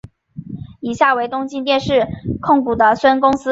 [0.79, 2.07] 以下为东京电视
[2.41, 3.49] 控股的孙公司。